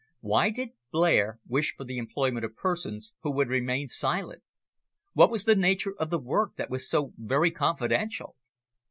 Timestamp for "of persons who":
2.43-3.29